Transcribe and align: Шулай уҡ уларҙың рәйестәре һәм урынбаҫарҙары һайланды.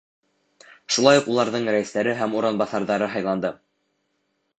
Шулай 0.95 1.19
уҡ 1.19 1.27
уларҙың 1.33 1.67
рәйестәре 1.75 2.15
һәм 2.21 2.33
урынбаҫарҙары 2.39 3.11
һайланды. 3.17 3.53